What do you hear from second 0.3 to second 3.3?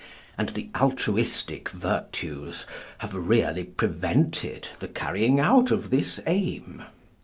And the altruistic virtues have